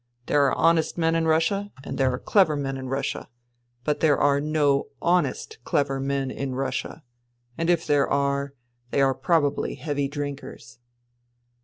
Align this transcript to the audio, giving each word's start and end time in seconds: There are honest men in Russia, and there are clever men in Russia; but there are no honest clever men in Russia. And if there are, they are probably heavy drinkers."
There 0.25 0.45
are 0.47 0.55
honest 0.57 0.97
men 0.97 1.13
in 1.13 1.27
Russia, 1.27 1.71
and 1.83 1.99
there 1.99 2.11
are 2.11 2.17
clever 2.17 2.55
men 2.55 2.75
in 2.75 2.89
Russia; 2.89 3.29
but 3.83 3.99
there 3.99 4.17
are 4.17 4.41
no 4.41 4.87
honest 4.99 5.59
clever 5.63 5.99
men 5.99 6.31
in 6.31 6.55
Russia. 6.55 7.03
And 7.55 7.69
if 7.69 7.85
there 7.85 8.09
are, 8.09 8.55
they 8.89 9.01
are 9.03 9.13
probably 9.13 9.75
heavy 9.75 10.07
drinkers." 10.07 10.79